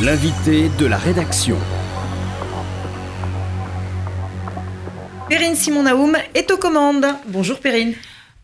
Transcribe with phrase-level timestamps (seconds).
[0.00, 1.56] L'invité de la rédaction.
[5.28, 7.06] Perrine Simon-Naoum est aux commandes.
[7.26, 7.94] Bonjour Perrine.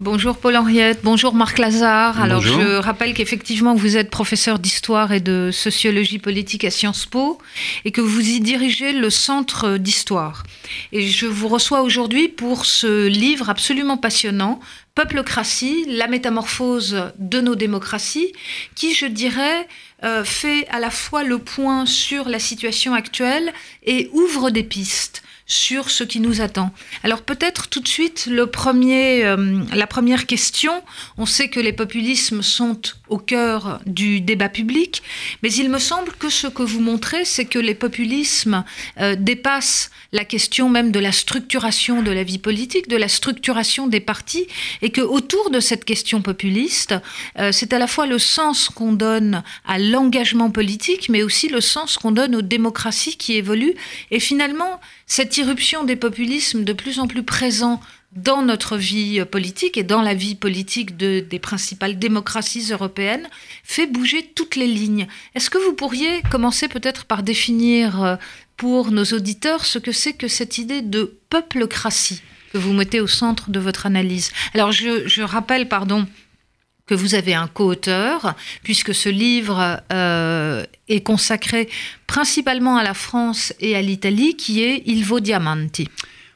[0.05, 2.21] Bonjour Paul-Henriette, bonjour Marc Lazare.
[2.21, 7.39] Alors je rappelle qu'effectivement vous êtes professeur d'histoire et de sociologie politique à Sciences Po
[7.87, 10.43] et que vous y dirigez le centre d'histoire.
[10.93, 14.61] Et je vous reçois aujourd'hui pour ce livre absolument passionnant,
[14.95, 18.35] Peuplecratie, la métamorphose de nos démocraties,
[18.75, 19.67] qui je dirais
[20.05, 23.55] euh, fait à la fois le point sur la situation actuelle
[23.87, 26.73] et ouvre des pistes sur ce qui nous attend.
[27.03, 30.73] Alors peut-être tout de suite le premier, euh, la première question.
[31.19, 35.03] On sait que les populismes sont au cœur du débat public,
[35.43, 38.65] mais il me semble que ce que vous montrez, c'est que les populismes
[39.01, 43.87] euh, dépassent la question même de la structuration de la vie politique, de la structuration
[43.87, 44.47] des partis,
[44.81, 46.95] et que autour de cette question populiste,
[47.39, 51.61] euh, c'est à la fois le sens qu'on donne à l'engagement politique, mais aussi le
[51.61, 53.75] sens qu'on donne aux démocraties qui évoluent.
[54.11, 57.81] Et finalement, cette irruption des populismes de plus en plus présents
[58.17, 63.29] dans notre vie politique et dans la vie politique de, des principales démocraties européennes
[63.65, 65.09] fait bouger toutes les lignes.
[65.35, 68.17] Est-ce que vous pourriez commencer peut-être par définir euh,
[68.57, 73.09] pour nos auditeurs ce que c'est que cette idée de peuplecratie que vous mettez au
[73.09, 74.31] centre de votre analyse?
[74.55, 76.07] Alors je, rappelle, pardon,
[76.87, 81.69] que vous avez un co-auteur, puisque ce livre euh, est consacré
[82.07, 85.89] principalement à la France et à l'Italie, qui est Ilvo Diamanti.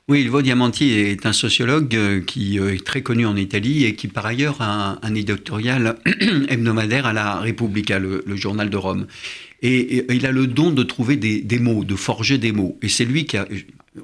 [0.08, 3.94] Oui, Ilvo Diamanti est un sociologue euh, qui euh, est très connu en Italie et
[3.94, 5.98] qui par ailleurs a un, éditorial
[6.48, 9.06] hebdomadaire à la Repubblica, le, journal de Rome.
[9.60, 12.78] Et, il a le don de trouver des, des mots, de forger des mots.
[12.80, 13.46] Et c'est lui qui a,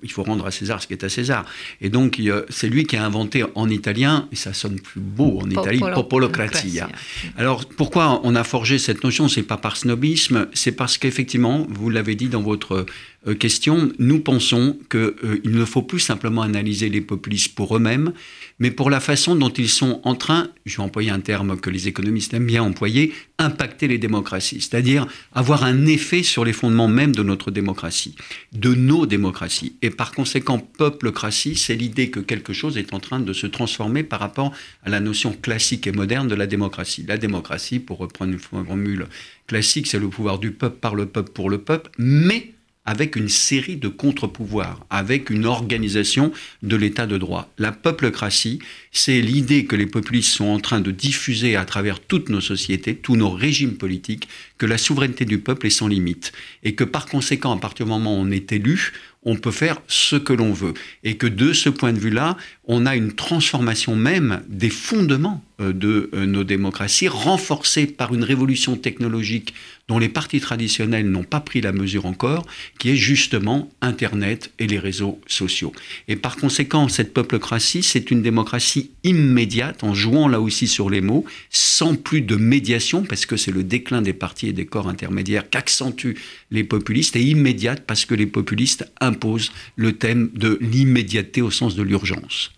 [0.02, 1.44] il faut rendre à César ce qui est à César.
[1.80, 5.50] Et donc, c'est lui qui a inventé en italien, et ça sonne plus beau en
[5.50, 6.88] Italie, popolocratia.
[7.36, 9.28] Alors, pourquoi on a forgé cette notion?
[9.28, 12.86] C'est pas par snobisme, c'est parce qu'effectivement, vous l'avez dit dans votre
[13.27, 18.12] euh, question, nous pensons qu'il euh, ne faut plus simplement analyser les populistes pour eux-mêmes,
[18.59, 21.71] mais pour la façon dont ils sont en train, je vais employer un terme que
[21.71, 26.88] les économistes aiment bien employer, impacter les démocraties, c'est-à-dire avoir un effet sur les fondements
[26.88, 28.15] même de notre démocratie,
[28.53, 29.76] de nos démocraties.
[29.82, 34.03] Et par conséquent, peuplecratie, c'est l'idée que quelque chose est en train de se transformer
[34.03, 34.53] par rapport
[34.84, 37.04] à la notion classique et moderne de la démocratie.
[37.09, 39.06] La démocratie, pour reprendre une formule
[39.47, 42.54] classique, c'est le pouvoir du peuple par le peuple pour le peuple, mais
[42.84, 47.50] avec une série de contre-pouvoirs, avec une organisation de l'état de droit.
[47.59, 48.59] La peuplecratie,
[48.93, 52.94] c'est l'idée que les populistes sont en train de diffuser à travers toutes nos sociétés,
[52.94, 54.28] tous nos régimes politiques,
[54.59, 56.33] que la souveraineté du peuple est sans limite.
[56.62, 58.93] Et que par conséquent, à partir du moment où on est élu,
[59.25, 60.75] on peut faire ce que l'on veut.
[61.03, 65.73] Et que de ce point de vue-là, on a une transformation même des fondements euh,
[65.73, 69.55] de euh, nos démocraties, renforcée par une révolution technologique
[69.89, 72.47] dont les partis traditionnels n'ont pas pris la mesure encore,
[72.78, 75.72] qui est justement Internet et les réseaux sociaux.
[76.09, 81.03] Et par conséquent, cette peuplecratie, c'est une démocratie immédiate, en jouant là aussi sur les
[81.03, 84.89] mots, sans plus de médiation, parce que c'est le déclin des partis et des corps
[84.89, 86.17] intermédiaires qu'accentuent
[86.50, 91.75] les populistes, et immédiate parce que les populistes imposent le thème de l'immédiateté au sens
[91.75, 92.53] de l'urgence.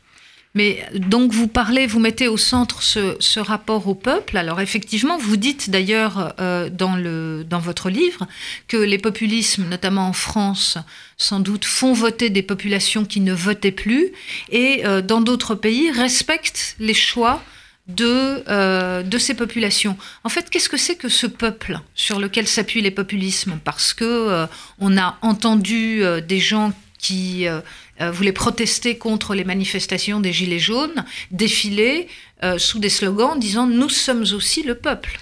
[0.56, 4.38] Mais donc vous parlez, vous mettez au centre ce, rapport au peuple.
[4.38, 8.26] Alors effectivement, vous dites d'ailleurs euh, dans, votre livre
[8.66, 10.78] que les populismes, notamment en France,
[11.18, 14.12] sans doute font voter des populations qui ne votaient plus
[14.48, 17.42] et euh, dans d'autres pays respectent les choix
[17.86, 19.98] de, euh, de ces populations.
[20.24, 23.58] En fait, qu'est-ce que c'est que ce peuple sur lequel s'appuient les populismes?
[23.62, 24.46] Parce que
[24.78, 27.46] on a entendu des gens qui
[28.00, 32.08] euh, voulaient protester contre les manifestations des Gilets jaunes, défiler
[32.44, 35.18] euh, sous des slogans disant Nous sommes aussi le peuple.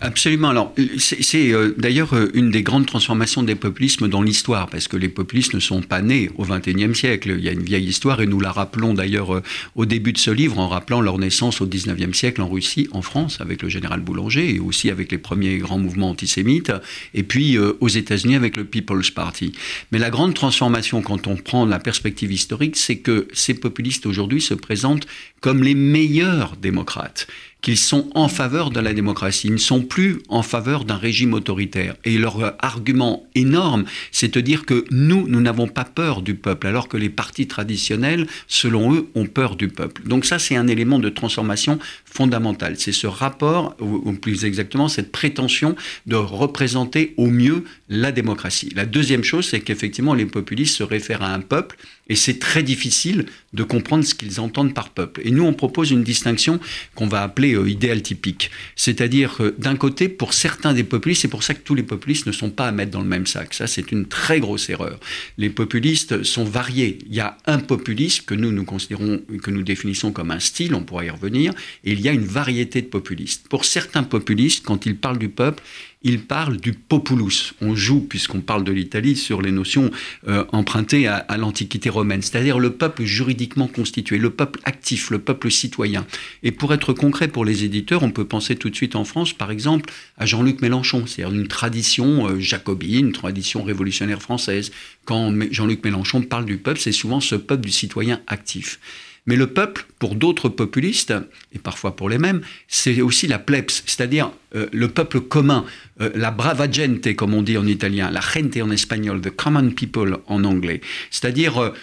[0.00, 0.50] Absolument.
[0.50, 4.96] Alors, c'est euh, d'ailleurs euh, une des grandes transformations des populismes dans l'histoire, parce que
[4.96, 7.34] les populistes ne sont pas nés au XXIe siècle.
[7.38, 9.42] Il y a une vieille histoire, et nous la rappelons d'ailleurs euh,
[9.74, 13.00] au début de ce livre, en rappelant leur naissance au XIXe siècle en Russie, en
[13.00, 16.72] France, avec le général Boulanger, et aussi avec les premiers grands mouvements antisémites,
[17.14, 19.52] et puis aux États-Unis avec le People's Party.
[19.92, 24.40] Mais la grande transformation, quand on prend la perspective historique, c'est que ces populistes aujourd'hui
[24.40, 25.06] se présentent
[25.40, 27.26] comme les meilleurs démocrates
[27.62, 31.34] qu'ils sont en faveur de la démocratie, ils ne sont plus en faveur d'un régime
[31.34, 31.96] autoritaire.
[32.04, 36.66] Et leur argument énorme, c'est de dire que nous, nous n'avons pas peur du peuple,
[36.66, 40.02] alors que les partis traditionnels, selon eux, ont peur du peuple.
[40.06, 41.78] Donc ça, c'est un élément de transformation
[42.16, 42.76] fondamental.
[42.78, 45.76] C'est ce rapport, ou plus exactement, cette prétention
[46.06, 48.70] de représenter au mieux la démocratie.
[48.74, 51.76] La deuxième chose, c'est qu'effectivement, les populistes se réfèrent à un peuple,
[52.08, 55.22] et c'est très difficile de comprendre ce qu'ils entendent par peuple.
[55.24, 56.60] Et nous, on propose une distinction
[56.94, 58.50] qu'on va appeler euh, idéal typique.
[58.76, 62.32] C'est-à-dire, d'un côté, pour certains des populistes, c'est pour ça que tous les populistes ne
[62.32, 63.54] sont pas à mettre dans le même sac.
[63.54, 65.00] Ça, c'est une très grosse erreur.
[65.36, 66.98] Les populistes sont variés.
[67.08, 70.74] Il y a un populiste que nous, nous considérons, que nous définissons comme un style,
[70.74, 71.52] on pourra y revenir,
[71.84, 73.48] et il y a une variété de populistes.
[73.48, 75.62] Pour certains populistes, quand ils parlent du peuple,
[76.06, 77.54] il parle du populus.
[77.60, 79.90] On joue, puisqu'on parle de l'Italie, sur les notions
[80.28, 85.50] euh, empruntées à, l'Antiquité romaine, c'est-à-dire le peuple juridiquement constitué, le peuple actif, le peuple
[85.50, 86.06] citoyen.
[86.44, 89.32] Et pour être concret pour les éditeurs, on peut penser tout de suite en France,
[89.32, 94.70] par exemple, à Jean-Luc Mélenchon, c'est-à-dire une tradition euh, jacobine, une tradition révolutionnaire française.
[95.06, 98.78] Quand Jean-Luc Mélenchon parle du peuple, c'est souvent ce peuple du citoyen actif.
[99.26, 101.12] Mais le peuple, pour d'autres populistes,
[101.52, 105.64] et parfois pour les mêmes, c'est aussi la plebs, c'est-à-dire euh, le peuple commun,
[106.00, 109.70] euh, la brava gente, comme on dit en italien, la gente en espagnol, the common
[109.70, 110.80] people en anglais.
[111.10, 111.74] C'est-à-dire, euh,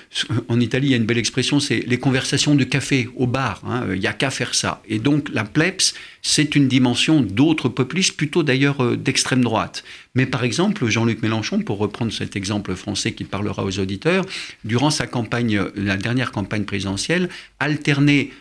[0.47, 3.61] en Italie, il y a une belle expression, c'est les conversations de café au bar.
[3.67, 4.81] Hein, il n'y a qu'à faire ça.
[4.87, 9.83] Et donc, la plebs, c'est une dimension d'autres populistes, plutôt d'ailleurs d'extrême droite.
[10.15, 14.25] Mais par exemple, Jean-Luc Mélenchon, pour reprendre cet exemple français qui parlera aux auditeurs,
[14.63, 17.29] durant sa campagne, la dernière campagne présidentielle,
[17.59, 18.31] alternait,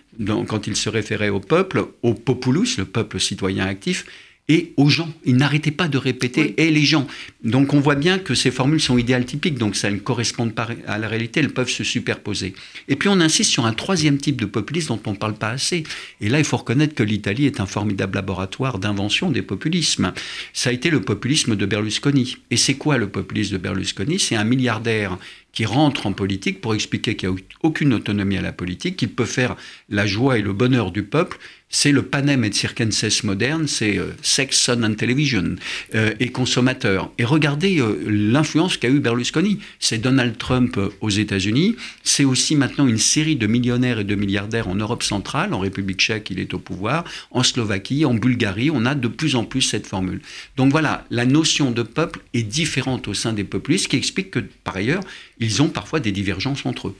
[0.46, 4.06] quand il se référait au peuple, au populus, le peuple citoyen actif,
[4.48, 5.12] et aux gens.
[5.24, 7.06] Il n'arrêtait pas de répéter et les gens.
[7.44, 10.68] Donc on voit bien que ces formules sont idéales typiques, donc ça ne correspond pas
[10.86, 12.54] à la réalité, elles peuvent se superposer.
[12.88, 15.50] Et puis on insiste sur un troisième type de populisme dont on ne parle pas
[15.50, 15.84] assez.
[16.20, 20.12] Et là, il faut reconnaître que l'Italie est un formidable laboratoire d'invention des populismes.
[20.52, 22.36] Ça a été le populisme de Berlusconi.
[22.50, 24.18] Et c'est quoi le populisme de Berlusconi?
[24.18, 25.18] C'est un milliardaire
[25.52, 29.10] qui rentre en politique pour expliquer qu'il n'y a aucune autonomie à la politique, qu'il
[29.10, 29.56] peut faire
[29.90, 31.38] la joie et le bonheur du peuple.
[31.74, 35.56] C'est le panem et circenses moderne, c'est euh, sex, son and television
[35.94, 37.10] euh, et consommateur.
[37.16, 39.58] Et regardez euh, l'influence qu'a eu Berlusconi.
[39.80, 41.76] C'est Donald Trump aux États-Unis.
[42.04, 45.54] C'est aussi maintenant une série de millionnaires et de milliardaires en Europe centrale.
[45.54, 47.04] En République tchèque, il est au pouvoir.
[47.30, 50.20] En Slovaquie, en Bulgarie, on a de plus en plus cette formule.
[50.58, 54.30] Donc voilà, la notion de peuple est différente au sein des populistes, ce qui explique
[54.30, 55.02] que, par ailleurs,
[55.40, 56.96] ils ont parfois des divergences entre eux.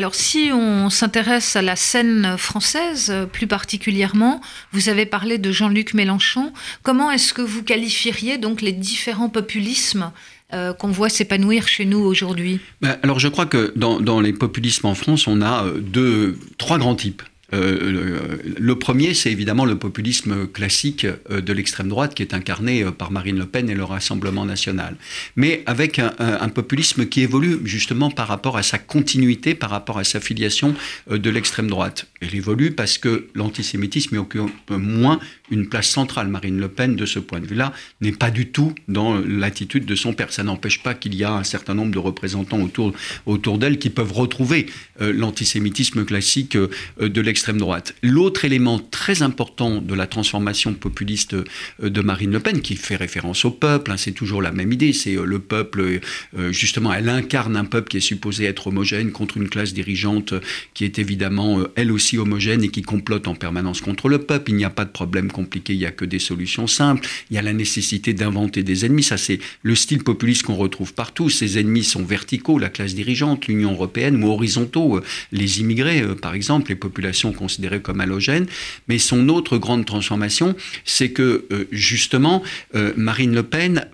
[0.00, 4.40] Alors si on s'intéresse à la scène française plus particulièrement,
[4.72, 6.54] vous avez parlé de Jean-Luc Mélenchon.
[6.82, 10.10] Comment est-ce que vous qualifieriez donc les différents populismes
[10.54, 12.60] euh, qu'on voit s'épanouir chez nous aujourd'hui?
[12.80, 16.38] Ben, Alors je crois que dans, dans, les populismes en France, on a euh, deux,
[16.56, 17.22] trois grands types.
[17.52, 22.82] Euh, le, premier, c'est évidemment le populisme classique euh, de l'extrême droite qui est incarné
[22.82, 24.96] euh, par Marine Le Pen et le Rassemblement national.
[25.36, 30.04] Mais avec un, populisme qui évolue justement par rapport à sa continuité, par rapport à
[30.04, 30.74] sa filiation
[31.08, 32.06] de l'extrême droite.
[32.20, 35.20] Elle évolue parce que l'antisémitisme occupe moins
[35.50, 36.28] une place centrale.
[36.28, 39.94] Marine Le Pen, de ce point de vue-là, n'est pas du tout dans l'attitude de
[39.94, 40.32] son père.
[40.32, 42.60] Ça n'empêche pas qu'il y a un certain nombre de représentants
[43.26, 44.66] autour, d'elle qui peuvent retrouver
[45.00, 47.94] l'antisémitisme classique de l'extrême droite.
[48.02, 52.96] L'autre élément très important de la transformation populiste euh, de Marine Le Pen, qui fait
[52.96, 56.00] référence au peuple, hein, c'est toujours la même idée, c'est euh, le peuple,
[56.38, 60.34] euh, justement, elle incarne un peuple qui est supposé être homogène contre une classe dirigeante
[60.74, 64.50] qui est évidemment elle aussi homogène et qui complote en permanence contre le peuple.
[64.50, 65.30] Il n'y a pas de problème
[65.68, 67.06] il n'y a que des solutions simples.
[67.30, 69.02] Il y a la nécessité d'inventer des ennemis.
[69.02, 71.30] Ça, c'est le style populiste qu'on retrouve partout.
[71.30, 75.00] Ces ennemis sont verticaux, la classe dirigeante, l'Union européenne, ou horizontaux,
[75.32, 78.46] les immigrés, par exemple, les populations considéré comme halogène.
[78.88, 80.54] Mais son autre grande transformation,
[80.84, 82.42] c'est que euh, justement,
[82.74, 83.86] euh, Marine Le Pen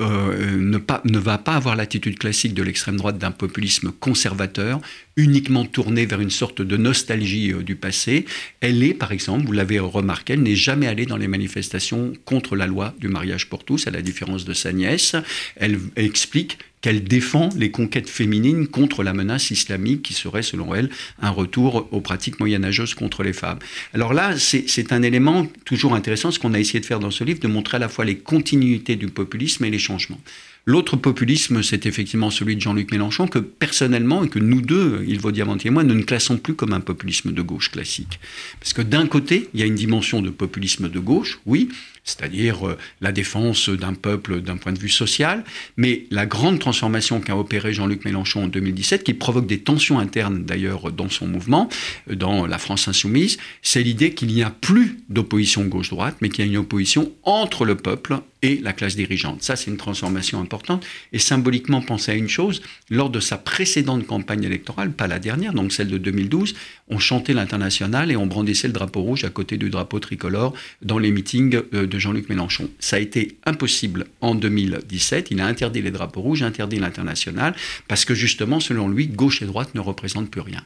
[0.00, 4.80] euh, ne, ne va pas avoir l'attitude classique de l'extrême droite d'un populisme conservateur,
[5.16, 8.26] uniquement tournée vers une sorte de nostalgie du passé.
[8.60, 12.54] Elle est, par exemple, vous l'avez remarqué, elle n'est jamais allée dans les manifestations contre
[12.56, 15.16] la loi du mariage pour tous, à la différence de sa nièce.
[15.56, 20.90] Elle explique qu'elle défend les conquêtes féminines contre la menace islamique qui serait, selon elle,
[21.20, 23.58] un retour aux pratiques moyenâgeuses contre les femmes.
[23.94, 27.24] Alors là, c'est un élément toujours intéressant, ce qu'on a essayé de faire dans ce
[27.24, 30.20] livre, de montrer à la fois les continuités du populisme et les changements.
[30.68, 35.30] L'autre populisme, c'est effectivement celui de Jean-Luc Mélenchon, que personnellement, et que nous deux, Yves
[35.30, 38.18] Diamantier et moi, nous ne classons plus comme un populisme de gauche classique.
[38.58, 41.68] Parce que d'un côté, il y a une dimension de populisme de gauche, oui,
[42.02, 45.44] c'est-à-dire euh, la défense d'un peuple d'un point de vue social,
[45.76, 50.44] mais la grande transformation qu'a opérée Jean-Luc Mélenchon en 2017, qui provoque des tensions internes
[50.44, 51.68] d'ailleurs dans son mouvement,
[52.10, 56.44] euh, dans la France insoumise, c'est l'idée qu'il n'y a plus d'opposition gauche-droite, mais qu'il
[56.44, 59.42] y a une opposition entre le peuple et la classe dirigeante.
[59.42, 60.84] Ça, c'est une transformation importante.
[61.12, 65.52] Et symboliquement, pensez à une chose, lors de sa précédente campagne électorale, pas la dernière,
[65.52, 66.54] donc celle de 2012,
[66.88, 70.98] on chantait l'international et on brandissait le drapeau rouge à côté du drapeau tricolore dans
[70.98, 72.70] les meetings euh, de Jean-Luc Mélenchon.
[72.78, 75.30] Ça a été impossible en 2017.
[75.30, 77.54] Il a interdit les drapeaux rouges, interdit l'international,
[77.88, 80.62] parce que justement, selon lui, gauche et droite ne représentent plus rien.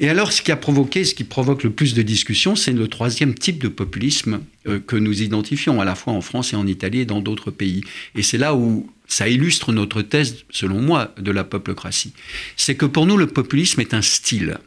[0.00, 2.88] Et alors, ce qui a provoqué, ce qui provoque le plus de discussions, c'est le
[2.88, 6.66] troisième type de populisme euh, que nous identifions à la fois en France et en
[6.66, 7.82] Italie dans d'autres pays.
[8.14, 12.12] Et c'est là où ça illustre notre thèse, selon moi, de la populocratie.
[12.56, 14.58] C'est que pour nous, le populisme est un style.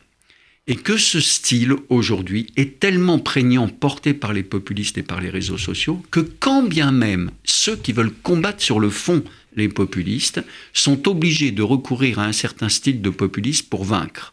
[0.68, 5.32] Et que ce style, aujourd'hui, est tellement prégnant, porté par les populistes et par les
[5.32, 9.24] réseaux sociaux, que quand bien même ceux qui veulent combattre sur le fond
[9.56, 10.42] les populistes
[10.74, 14.32] sont obligés de recourir à un certain style de populisme pour vaincre.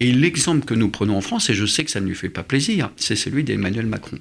[0.00, 2.28] Et l'exemple que nous prenons en France, et je sais que ça ne lui fait
[2.28, 4.18] pas plaisir, c'est celui d'Emmanuel Macron.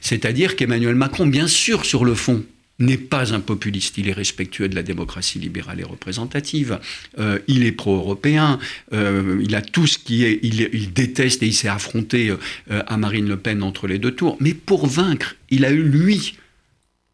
[0.00, 2.44] C'est-à-dire qu'Emmanuel Macron, bien sûr, sur le fond,
[2.78, 6.78] n'est pas un populiste, il est respectueux de la démocratie libérale et représentative,
[7.18, 8.58] euh, il est pro-européen,
[8.92, 12.96] euh, il a tout ce qui est, il, déteste et il s'est affronté euh, à
[12.96, 16.38] Marine Le Pen entre les deux tours, mais pour vaincre, il a eu lui,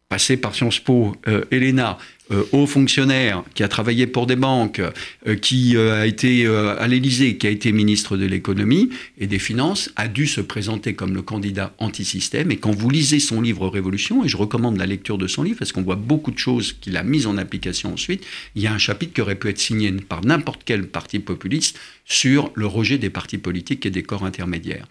[0.07, 1.15] passé par Sciences Po,
[1.49, 1.97] Elena,
[2.31, 4.81] euh, haut fonctionnaire qui a travaillé pour des banques,
[5.27, 8.89] euh, qui euh, a été à l'Élysée, qui a été ministre de l'économie
[9.19, 12.51] et des finances, a dû se présenter comme le candidat anti-système.
[12.51, 15.59] Et quand vous lisez son livre Révolution, et je recommande la lecture de son livre
[15.59, 18.73] parce qu'on voit beaucoup de choses qu'il a mises en application ensuite, il y a
[18.73, 22.97] un chapitre qui aurait pu être signé par n'importe quel parti populiste sur le rejet
[22.97, 24.87] des partis politiques et des corps intermédiaires.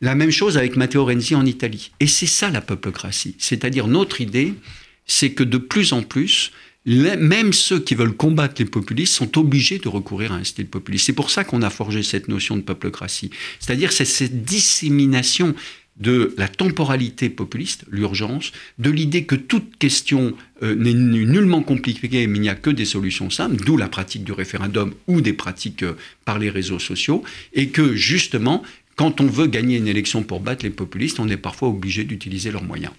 [0.00, 1.90] La même chose avec Matteo Renzi en Italie.
[1.98, 3.34] Et c'est ça la peuplecratie.
[3.38, 4.54] C'est-à-dire notre idée,
[5.08, 6.52] c'est que de plus en plus,
[6.88, 11.06] même ceux qui veulent combattre les populistes sont obligés de recourir à un style populiste.
[11.06, 13.30] C'est pour ça qu'on a forgé cette notion de peuplecratie.
[13.60, 15.54] C'est-à-dire c'est cette dissémination
[15.98, 22.38] de la temporalité populiste, l'urgence, de l'idée que toute question euh, n'est nullement compliquée, mais
[22.38, 25.82] il n'y a que des solutions simples, d'où la pratique du référendum ou des pratiques
[25.82, 28.62] euh, par les réseaux sociaux, et que justement,
[28.94, 32.52] quand on veut gagner une élection pour battre les populistes, on est parfois obligé d'utiliser
[32.52, 32.92] leurs moyens.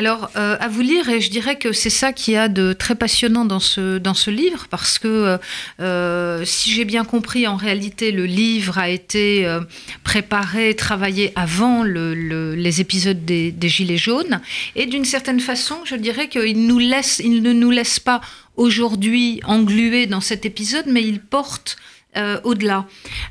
[0.00, 2.96] Alors, euh, à vous lire, et je dirais que c'est ça qui a de très
[2.96, 5.38] passionnant dans ce, dans ce livre, parce que
[5.78, 9.60] euh, si j'ai bien compris, en réalité, le livre a été euh,
[10.02, 14.40] préparé, travaillé avant les épisodes des, des, Gilets jaunes,
[14.74, 18.20] et d'une certaine façon, je dirais qu'il nous laisse, il ne nous laisse pas
[18.56, 21.76] aujourd'hui englués dans cet épisode, mais il porte
[22.16, 22.86] euh, au-delà.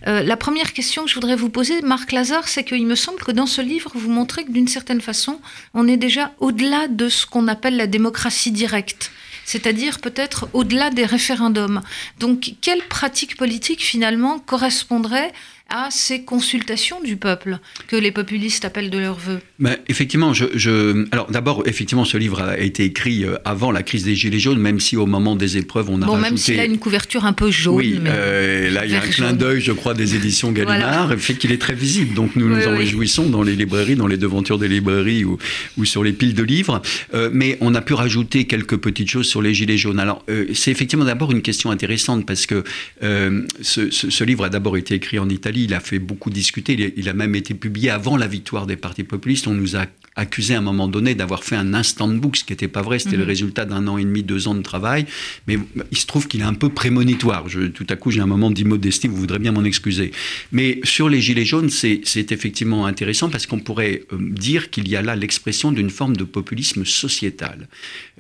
[0.08, 3.20] Euh, la première question que je voudrais vous poser, Marc Lazare, c'est qu'il me semble
[3.20, 5.40] que dans ce livre, vous montrez que d'une certaine façon,
[5.74, 9.12] on est déjà au-delà de ce qu'on appelle la démocratie directe
[9.46, 11.82] c'est-à-dire peut-être au-delà des référendums.
[12.20, 15.34] Donc, quelle pratique politique finalement correspondrait
[15.74, 21.08] à ces consultations du peuple que les populistes appellent de leur vœu ben, Effectivement, je,
[21.12, 24.60] alors d'abord, effectivement, ce livre a été écrit euh, avant la crise des Gilets jaunes,
[24.60, 27.34] même si au moment des épreuves, on a bon, même s'il a une couverture un
[27.34, 27.76] peu jaune.
[27.76, 31.18] Oui, euh, là, il y a un clin d'œil, je crois, des éditions Gallimard, le
[31.18, 32.14] fait qu'il est très visible.
[32.14, 35.40] Donc nous nous en réjouissons dans les librairies, dans les devantures des librairies ou,
[35.80, 36.84] ou sur les piles de livres.
[37.16, 40.00] Euh, mais on a pu rajouter quelques petites choses sur les Gilets jaunes.
[40.00, 42.64] Alors, c'est effectivement d'abord une question intéressante parce que
[43.02, 46.94] ce, ce livre a d'abord été écrit en Italie il a fait beaucoup discuter.
[46.96, 49.48] Il a, même été publié avant la victoire des partis populistes.
[49.48, 52.54] On nous a accusé à un moment donné d'avoir fait un instant book, ce qui
[52.54, 53.00] n'était pas vrai.
[53.00, 53.30] C'était le mhm.
[53.30, 55.06] résultat d'un an et demi, deux ans de travail.
[55.48, 55.58] Mais
[55.92, 57.50] il se trouve qu'il est un peu prémonitoire.
[57.50, 59.08] Je, tout à coup, j'ai un moment d'immodestie.
[59.08, 60.12] Vous voudrez bien m'en excuser.
[60.52, 64.96] Mais sur les gilets jaunes, c'est effectivement intéressant parce qu'on pourrait euh, dire qu'il y
[64.96, 67.68] a là l'expression d'une forme de populisme sociétal.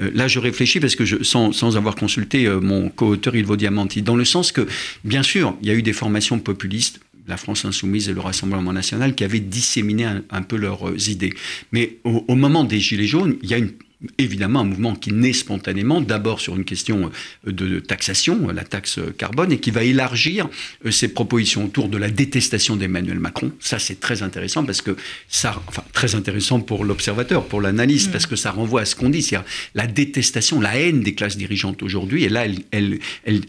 [0.01, 3.55] Euh, là, je réfléchis parce que je, sans, sans avoir consulté euh, mon co-auteur Ilvo
[3.55, 4.67] Diamanti, dans le sens que,
[5.03, 8.73] bien sûr, il y a eu des formations populistes la France insoumise et le Rassemblement
[8.73, 11.33] national qui avaient disséminé un, peu leurs idées.
[11.71, 13.73] Mais au, au, moment des Gilets jaunes, il y a une
[14.17, 17.11] évidemment un mouvement qui naît spontanément, d'abord sur une question
[17.47, 20.49] euh, de taxation, la taxe carbone, et qui va élargir
[20.85, 23.51] euh, ses propositions autour de la détestation d'Emmanuel Macron.
[23.59, 24.95] Ça, c'est très intéressant parce que
[25.27, 28.11] ça, enfin, très intéressant pour l'observateur, pour l'analyste, mm.
[28.11, 31.37] parce que ça renvoie à ce qu'on dit, c'est-à-dire la détestation, la haine des classes
[31.37, 32.23] dirigeantes aujourd'hui.
[32.23, 32.99] Et là, elle, elle,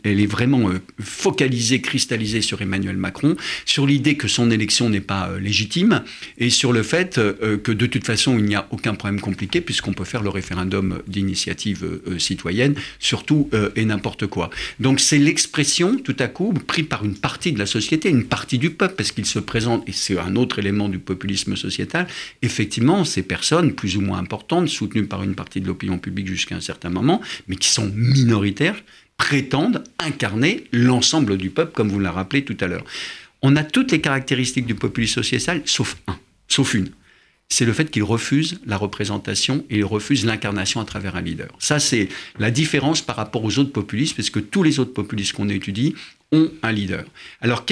[0.04, 5.00] elle, est vraiment euh, focalisée, cristallisée sur Emmanuel Macron, sur l'idée que son élection n'est
[5.00, 6.02] pas légitime
[6.38, 9.92] et sur le fait que de toute façon, il n'y a aucun problème compliqué puisqu'on
[9.92, 14.50] peut faire le référendum référendum d'initiative euh, citoyenne, surtout euh, et n'importe quoi.
[14.78, 18.58] Donc c'est l'expression, tout à coup, prise par une partie de la société, une partie
[18.58, 22.06] du peuple, parce qu'il se présente, et c'est un autre élément du populisme sociétal,
[22.42, 26.56] effectivement, ces personnes, plus ou moins importantes, soutenues par une partie de l'opinion publique jusqu'à
[26.56, 28.76] un certain moment, mais qui sont minoritaires,
[29.16, 32.84] prétendent incarner l'ensemble du peuple, comme vous l'avez rappelé tout à l'heure.
[33.42, 36.90] On a toutes les caractéristiques du populisme sociétal, sauf un, sauf une
[37.48, 41.48] c'est le fait qu'il refuse la représentation et il refuse l'incarnation à travers un leader.
[41.58, 42.08] Ça, c'est
[42.38, 45.94] la différence par rapport aux autres populistes, parce que tous les autres populistes qu'on étudie
[46.32, 47.04] ont un leader.
[47.40, 47.64] Alors,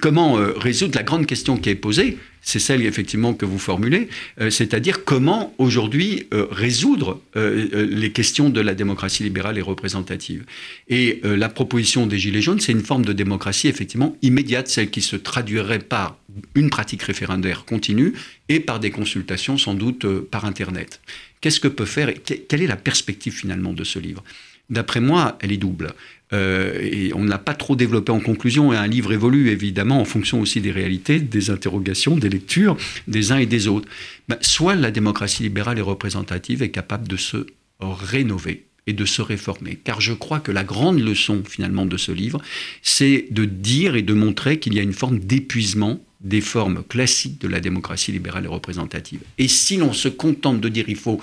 [0.00, 4.10] comment euh, résoudre la grande question qui est posée c'est celle effectivement que vous formulez,
[4.38, 10.44] euh, c'est-à-dire comment aujourd'hui euh, résoudre les questions de la démocratie libérale et représentative.
[10.88, 15.00] Et la proposition des Gilets jaunes, c'est une forme de démocratie effectivement immédiate, celle qui
[15.00, 16.18] se traduirait par
[16.54, 18.14] une pratique référendaire continue
[18.48, 21.00] et par des consultations sans doute par Internet.
[21.40, 22.12] Qu'est-ce que peut faire,
[22.48, 24.24] quelle est la perspective finalement de ce livre?
[24.70, 25.92] D'après moi, elle est double.
[26.32, 30.00] Euh, et on ne l'a pas trop développé en conclusion, et un livre évolue évidemment
[30.00, 32.76] en fonction aussi des réalités, des interrogations, des lectures
[33.06, 33.88] des uns et des autres.
[34.28, 37.46] Ben, soit la démocratie libérale et représentative est capable de se
[37.78, 39.78] rénover et de se réformer.
[39.82, 42.40] Car je crois que la grande leçon finalement de ce livre,
[42.82, 47.40] c'est de dire et de montrer qu'il y a une forme d'épuisement des formes classiques
[47.40, 49.20] de la démocratie libérale et représentative.
[49.38, 51.20] Et si l'on se contente de dire il faut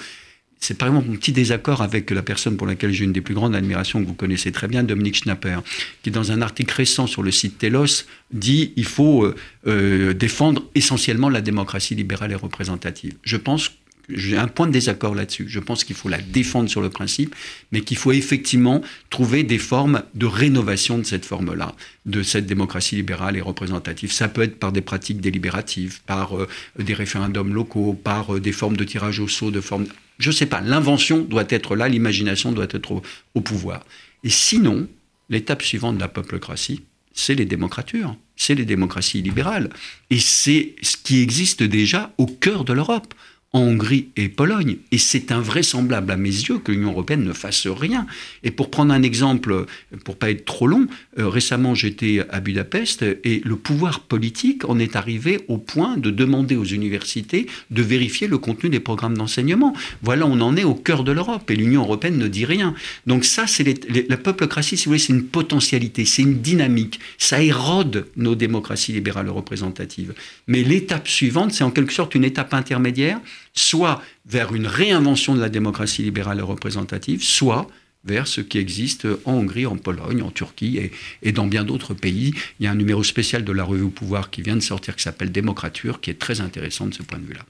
[0.64, 3.34] c'est par exemple mon petit désaccord avec la personne pour laquelle j'ai une des plus
[3.34, 5.58] grandes admirations que vous connaissez très bien, Dominique Schnapper,
[6.04, 10.64] qui dans un article récent sur le site Telos dit il faut euh, euh, défendre
[10.76, 13.16] essentiellement la démocratie libérale et représentative.
[13.24, 13.72] Je pense
[14.10, 15.46] j'ai un point de désaccord là-dessus.
[15.48, 17.36] Je pense qu'il faut la défendre sur le principe,
[17.72, 22.96] mais qu'il faut effectivement trouver des formes de rénovation de cette forme-là, de cette démocratie
[22.96, 24.12] libérale et représentative.
[24.12, 28.78] Ça peut être par des pratiques délibératives, par euh, des référendums locaux, par des formes
[28.78, 29.86] de tirage au saut, de formes
[30.22, 33.02] je ne sais pas, l'invention doit être là, l'imagination doit être
[33.34, 33.84] au, pouvoir.
[34.24, 34.88] Et sinon,
[35.30, 39.70] l'étape suivante de la peuplocratie, c'est les démocratures, c'est les démocraties libérales.
[40.10, 43.14] Et c'est ce qui existe déjà au cœur de l'Europe
[43.54, 44.78] en Hongrie et Pologne.
[44.92, 48.06] Et c'est invraisemblable à mes yeux que l'Union européenne ne fasse rien.
[48.44, 49.66] Et pour prendre un exemple,
[50.06, 50.88] pour pas être trop long,
[51.20, 56.12] euh, récemment j'étais à Budapest et le pouvoir politique en est arrivé au point de
[56.12, 59.74] demander aux universités de vérifier le contenu des programmes d'enseignement.
[60.02, 62.74] Voilà, on en est au cœur de l'Europe et l'Union européenne ne dit rien.
[63.06, 67.00] Donc ça, c'est la peuplocratie, si vous voulez, c'est une potentialité, c'est une dynamique.
[67.18, 70.14] Ça érode nos démocraties libérales représentatives.
[70.48, 73.20] Mais l'étape suivante, c'est en quelque sorte une étape intermédiaire
[73.54, 77.68] soit vers une réinvention de la démocratie libérale et représentative, soit
[78.04, 80.80] vers ce qui existe en Hongrie, en Pologne, en Turquie
[81.22, 82.34] et, dans bien d'autres pays.
[82.60, 84.96] Il y a un numéro spécial de la revue au pouvoir qui vient de sortir
[84.96, 87.46] qui s'appelle Démocrature, qui est très intéressant de ce point de vue-là.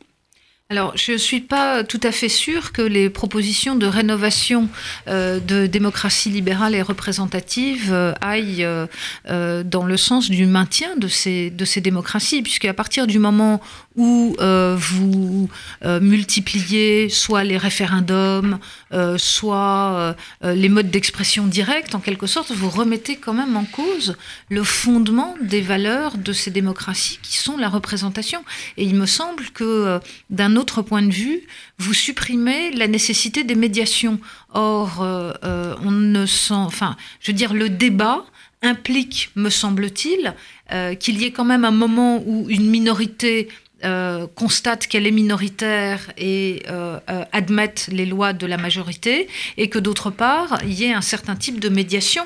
[0.71, 4.69] Alors, je ne suis pas tout à fait sûre que les propositions de rénovation
[5.09, 11.09] euh, de démocratie libérale et représentative euh, aillent euh, dans le sens du maintien de
[11.09, 13.59] ces, de ces démocraties, puisqu'à partir du moment
[13.97, 14.37] où
[14.77, 15.49] vous
[15.83, 18.57] multipliez soit les référendums,
[19.17, 24.15] soit les modes d'expression directe, en quelque sorte, vous remettez quand même en cause
[24.47, 28.45] le fondement des valeurs de ces démocraties qui sont la représentation.
[28.77, 31.41] Et il me semble que d'un autre point de vue,
[31.77, 34.19] vous supprimez la nécessité des médiations.
[34.53, 38.25] Or, euh, euh, on ne sent, enfin, je veux dire, le débat
[38.61, 40.33] implique, me semble-t-il,
[40.71, 43.49] euh, qu'il y ait quand même un moment où une minorité
[44.35, 46.61] constate qu'elle est minoritaire et
[47.31, 51.35] admette les lois de la majorité, et que d'autre part, il y ait un certain
[51.35, 52.23] type de médiation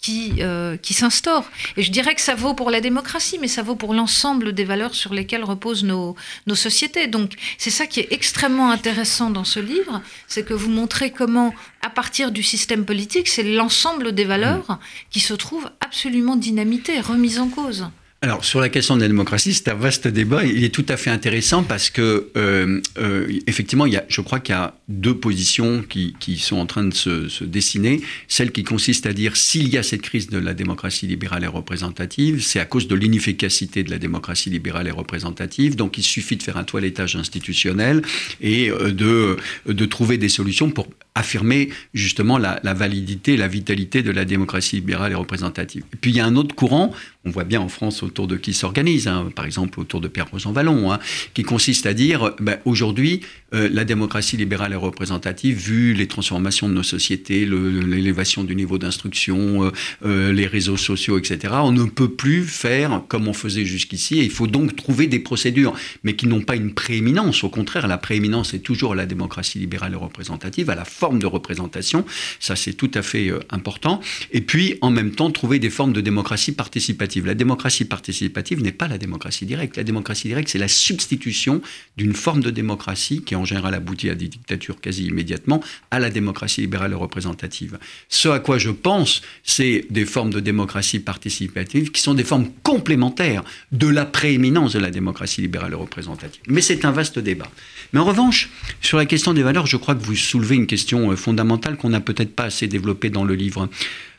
[0.00, 1.50] qui, euh, qui s'instaure.
[1.76, 4.64] Et je dirais que ça vaut pour la démocratie, mais ça vaut pour l'ensemble des
[4.64, 6.14] valeurs sur lesquelles reposent nos,
[6.46, 7.06] nos sociétés.
[7.06, 11.54] Donc c'est ça qui est extrêmement intéressant dans ce livre, c'est que vous montrez comment,
[11.82, 14.78] à partir du système politique, c'est l'ensemble des valeurs mmh.
[15.10, 17.86] qui se trouvent absolument dynamitées, remises en cause.
[18.26, 20.44] Alors, sur la question de la démocratie, c'est un vaste débat.
[20.44, 24.20] Il est tout à fait intéressant parce que, euh, euh, effectivement, il y a, je
[24.20, 28.00] crois qu'il y a deux positions qui, qui, sont en train de se, se, dessiner.
[28.26, 31.46] Celle qui consiste à dire s'il y a cette crise de la démocratie libérale et
[31.46, 35.76] représentative, c'est à cause de l'inefficacité de la démocratie libérale et représentative.
[35.76, 38.02] Donc, il suffit de faire un toilettage institutionnel
[38.40, 39.36] et euh, de,
[39.66, 44.76] de trouver des solutions pour affirmer justement la, la validité, la vitalité de la démocratie
[44.76, 45.84] libérale et représentative.
[45.92, 46.92] Et puis, il y a un autre courant
[47.26, 50.30] on voit bien en France autour de qui s'organise, hein, par exemple autour de Pierre
[50.30, 51.00] Rosanvallon, hein,
[51.34, 53.20] qui consiste à dire ben, aujourd'hui,
[53.56, 58.78] euh, la démocratie libérale et représentative, vu les transformations de nos sociétés, l'élévation du niveau
[58.78, 59.70] d'instruction, euh,
[60.04, 64.30] euh, les réseaux sociaux, etc., on ne peut plus faire comme on faisait jusqu'ici, il
[64.30, 67.44] faut donc trouver des procédures, mais qui n'ont pas une prééminence.
[67.44, 71.26] Au contraire, la prééminence est toujours la démocratie libérale et représentative, à la forme de
[71.26, 72.04] représentation,
[72.40, 74.00] ça c'est tout à fait important,
[74.32, 78.72] et puis en même temps trouver des formes de démocratie participative la démocratie participative n'est
[78.72, 79.76] pas la démocratie directe.
[79.76, 81.62] La démocratie directe, c'est la substitution
[81.96, 85.98] d'une forme de démocratie qui est en général aboutit à des dictatures quasi immédiatement, à
[85.98, 87.78] la démocratie libérale et représentative.
[88.08, 92.48] Ce à quoi je pense, c'est des formes de démocratie participative qui sont des formes
[92.62, 96.42] complémentaires de la prééminence de la démocratie libérale et représentative.
[96.48, 97.50] Mais c'est un vaste débat.
[97.92, 101.10] Mais en revanche, sur la question des valeurs, je crois que vous soulevez une question
[101.10, 103.68] euh, fondamentale qu'on n'a peut-être pas assez développée dans le livre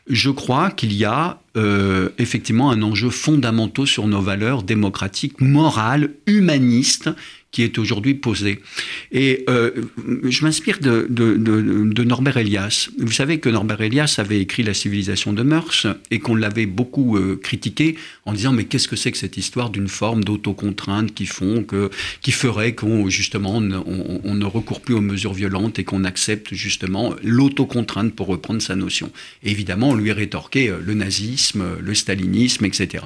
[0.08, 6.10] je crois qu'il y a euh, effectivement un enjeu fondamental sur nos valeurs démocratiques, morales,
[6.26, 7.10] humanistes,
[7.50, 8.60] qui est aujourd'hui posé.
[9.10, 9.70] Et euh,
[10.24, 11.06] je m'inspire de,
[12.04, 12.90] Norbert Elias.
[12.98, 17.16] Vous savez que Norbert Elias avait écrit La civilisation de mœurs et qu'on l'avait beaucoup
[17.16, 21.24] euh, critiqué en disant mais qu'est-ce que c'est que cette histoire d'une forme d'autocontrainte qui
[21.24, 26.04] font que qui ferait qu'on justement on, ne recourt plus aux mesures violentes et qu'on
[26.04, 29.10] accepte justement l'autocontrainte pour reprendre sa notion.
[29.42, 33.04] Évidemment, on lui a rétorqué euh, le nazisme, le stalinisme, etc.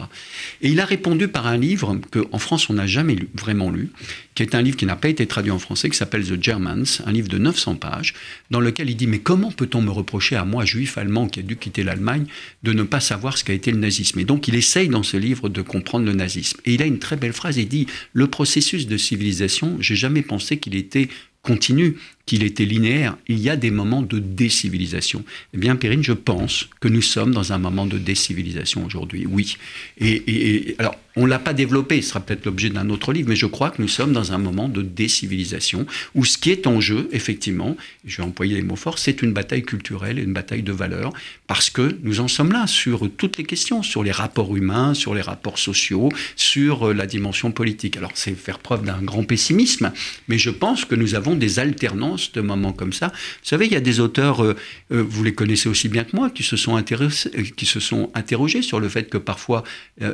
[0.62, 3.90] Et il a répondu par un livre que en France on n'a jamais vraiment lu,
[4.34, 7.02] qui est un livre qui n'a pas été traduit en français, qui s'appelle The Germans,
[7.04, 8.14] un livre de 900 pages,
[8.50, 11.42] dans lequel il dit Mais comment peut-on me reprocher à moi, juif allemand qui a
[11.42, 12.26] dû quitter l'Allemagne,
[12.62, 14.18] de ne pas savoir ce qu'a été le nazisme?
[14.18, 16.60] Et donc il essaye dans ce livre de comprendre le nazisme.
[16.64, 20.22] Et il a une très belle phrase il dit Le processus de civilisation, j'ai jamais
[20.22, 21.08] pensé qu'il était
[21.42, 23.16] continu, qu'il était linéaire.
[23.28, 25.24] Il y a des moments de décivilisation.
[25.54, 29.56] Eh bien, Perrine, je pense que nous sommes dans un moment de décivilisation aujourd'hui, oui.
[29.98, 33.36] Et alors, on ne l'a pas développé, ce sera peut-être l'objet d'un autre livre, mais
[33.36, 36.80] je crois que nous sommes dans un moment de décivilisation où ce qui est en
[36.80, 40.62] jeu, effectivement, je vais employer les mots forts, c'est une bataille culturelle et une bataille
[40.62, 41.12] de valeurs,
[41.46, 45.14] parce que nous en sommes là sur toutes les questions, sur les rapports humains, sur
[45.14, 47.98] les rapports sociaux, sur euh, la dimension politique.
[47.98, 49.92] Alors c'est faire preuve d'un grand pessimisme,
[50.28, 53.08] mais je pense que nous avons des alternances de moments comme ça.
[53.08, 54.56] Vous savez, il y a des auteurs, euh,
[54.92, 58.10] euh, vous les connaissez aussi bien que moi, qui se sont, intéressés, qui se sont
[58.14, 59.64] interrogés sur le fait que parfois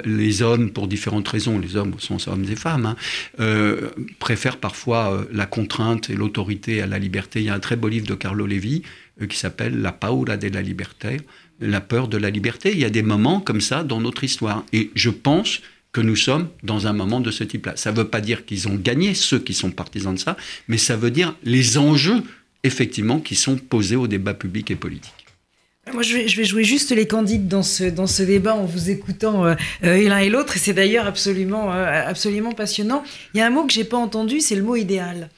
[0.04, 2.96] les hommes, pour différentes raisons, les hommes sont hommes et femmes, hein,
[3.40, 7.40] euh, préfèrent parfois euh, la contrainte et l'autorité à la liberté.
[7.40, 8.82] Il y a un très beau livre de Carlo Levi
[9.20, 11.18] euh, qui s'appelle La paura la liberté,
[11.60, 12.72] la peur de la liberté.
[12.72, 14.64] Il y a des moments comme ça dans notre histoire.
[14.72, 15.60] Et je pense
[15.98, 17.72] que nous sommes dans un moment de ce type-là.
[17.74, 20.36] Ça ne veut pas dire qu'ils ont gagné, ceux qui sont partisans de ça,
[20.68, 22.22] mais ça veut dire les enjeux,
[22.62, 25.26] effectivement, qui sont posés au débat public et politique.
[25.92, 29.44] Moi, je vais, jouer juste les candides dans ce, dans ce débat en vous écoutant
[29.44, 33.02] euh, euh, l'un et l'autre, et c'est d'ailleurs absolument, euh, absolument passionnant.
[33.34, 35.30] Il y a un mot que j'ai pas entendu, c'est le mot idéal.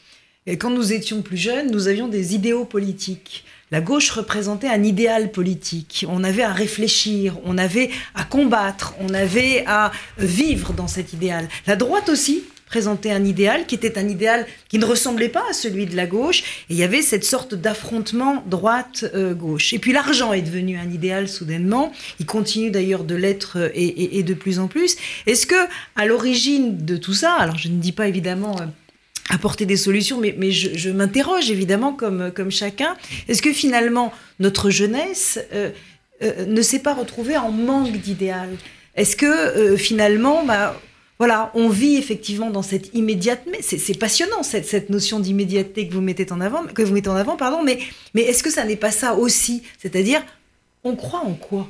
[0.44, 3.46] Et quand nous étions plus jeunes, nous avions des idéaux politiques.
[3.71, 6.05] La gauche représentait un idéal politique.
[6.09, 11.49] On avait à réfléchir, on avait à combattre, on avait à vivre dans cet idéal.
[11.67, 15.53] La droite aussi présentait un idéal qui était un idéal qui ne ressemblait pas à
[15.53, 16.41] celui de la gauche.
[16.71, 19.73] Et il y avait cette sorte d'affrontement droite-gauche.
[19.73, 21.93] et puis l'argent est devenu un idéal soudainement.
[22.21, 24.97] Il continue d'ailleurs de l'être euh, et, de plus en plus.
[25.27, 25.57] Est-ce que
[25.97, 28.67] à l'origine de tout ça, alors je ne dis pas évidemment euh,
[29.31, 32.97] apporter des solutions, mais, je, m'interroge évidemment comme, chacun.
[33.29, 35.71] Est-ce que finalement notre jeunesse euh,
[36.47, 38.51] ne s'est pas retrouvée en manque d'idéal?
[38.97, 40.79] Est-ce que finalement, bah,
[41.21, 43.61] voilà, on vit effectivement dans cette immédiateté.
[43.61, 47.62] C'est passionnant cette, notion d'immédiateté que vous mettez en avant, en avant, pardon.
[47.62, 49.62] Mais est-ce que ça n'est pas ça aussi?
[49.77, 50.23] C'est-à-dire,
[50.83, 51.69] on croit en quoi?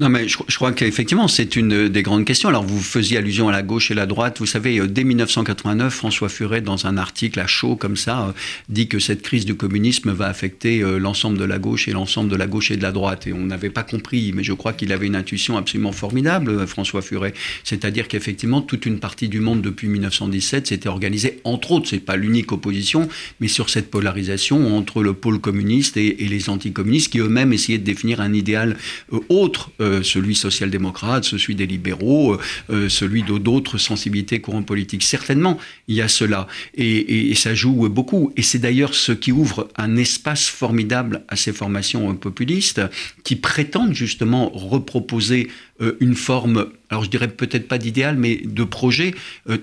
[0.00, 2.48] Non, mais je, crois qu'effectivement, c'est une des grandes questions.
[2.48, 4.38] Alors, vous faisiez allusion à la gauche et la droite.
[4.38, 8.32] Vous savez, euh, dès 1989, François Furet, dans un article à chaud comme ça, euh,
[8.70, 12.30] dit que cette crise du communisme va affecter euh, l'ensemble de la gauche et l'ensemble
[12.30, 13.26] de la gauche et de la droite.
[13.26, 17.02] Et on n'avait pas compris, mais je crois qu'il avait une intuition absolument formidable, François
[17.02, 17.34] Furet.
[17.64, 22.16] C'est-à-dire qu'effectivement, toute une partie du monde depuis 1917 s'était organisée, entre autres, c'est pas
[22.16, 23.06] l'unique opposition,
[23.40, 27.84] mais sur cette polarisation entre le pôle communiste et, les anticommunistes qui eux-mêmes essayaient de
[27.84, 28.78] définir un idéal
[29.28, 29.70] autre.
[30.02, 32.38] Celui social-démocrate, celui des libéraux, euh,
[32.70, 35.02] euh, celui d'autres sensibilités courants politiques.
[35.02, 36.46] Certainement, il y a cela.
[36.74, 38.32] Et, ça joue beaucoup.
[38.36, 42.82] Et c'est d'ailleurs ce qui ouvre un espace formidable à ces formations populistes
[43.24, 45.48] qui prétendent justement reproposer
[46.00, 49.14] une forme, alors je dirais peut-être pas d'idéal, mais de projet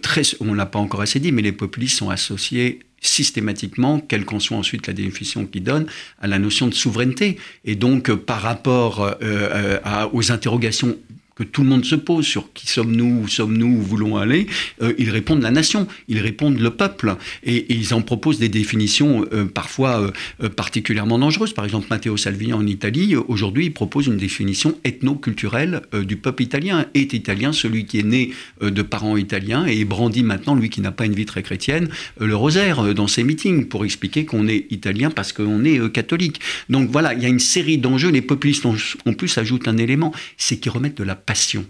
[0.02, 4.39] très, on l'a pas encore assez dit, mais les populistes sont associés systématiquement, quelle qu'en
[4.39, 5.88] soit ensuite la définition qu'ils donnent,
[6.19, 7.38] à la notion de souveraineté.
[7.65, 10.97] Et donc, euh, par rapport euh, euh, aux interrogations
[11.38, 14.47] que tout le monde se pose sur qui sommes-nous, où sommes-nous, où voulons aller,
[14.82, 19.23] euh, ils répondent la nation, ils répondent le peuple, et, ils en proposent des définitions
[19.34, 21.54] euh, parfois euh, particulièrement dangereuses.
[21.54, 26.86] Par exemple, Matteo Salvini en Italie, aujourd'hui, il propose une définition ethno-culturelle du peuple italien.
[26.95, 30.91] Est italien celui qui est né de parents italiens et brandit maintenant, lui qui n'a
[30.91, 35.12] pas une vie très chrétienne, le rosaire dans ses meetings pour expliquer qu'on est italien
[35.12, 36.39] parce qu'on est catholique.
[36.69, 38.10] Donc voilà, il y a une série d'enjeux.
[38.10, 41.66] Les populistes en plus ajoutent un élément, c'est qu'ils remettent de la passion.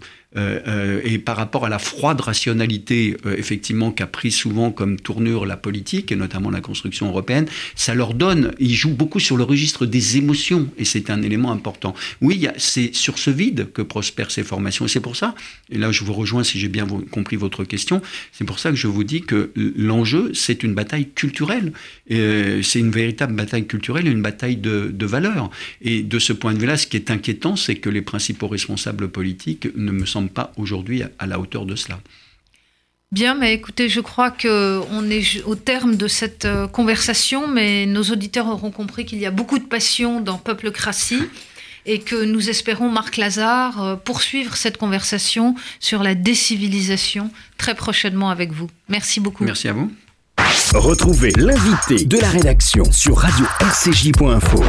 [1.04, 6.12] Et par rapport à la froide rationalité, effectivement, qu'a pris souvent comme tournure la politique,
[6.12, 10.16] et notamment la construction européenne, ça leur donne, ils jouent beaucoup sur le registre des
[10.16, 11.94] émotions, et c'est un élément important.
[12.20, 15.34] Oui, c'est sur ce vide que prospèrent ces formations, et c'est pour ça,
[15.70, 18.00] et là je vous rejoins si j'ai bien compris votre question,
[18.32, 21.72] c'est pour ça que je vous dis que l'enjeu, c'est une bataille culturelle,
[22.08, 25.50] c'est une véritable bataille culturelle, une bataille de, de valeurs.
[25.82, 29.08] Et de ce point de vue-là, ce qui est inquiétant, c'est que les principaux responsables
[29.08, 31.98] politiques ne me semblent pas aujourd'hui à la hauteur de cela.
[33.10, 38.02] Bien, mais écoutez, je crois qu'on est au terme de cette euh, conversation, mais nos
[38.02, 41.22] auditeurs auront compris qu'il y a beaucoup de passion dans Peuplecratie
[41.86, 48.28] et que nous espérons, Marc Lazare, euh, poursuivre cette conversation sur la décivilisation très prochainement
[48.28, 48.68] avec vous.
[48.90, 49.44] Merci beaucoup.
[49.44, 49.90] Merci à vous.
[50.74, 54.62] Retrouvez l'invité de la rédaction sur radio-rcj.info.